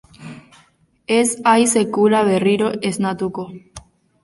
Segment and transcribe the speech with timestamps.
[1.17, 3.49] Ez haiz sekula berriro esnatuko.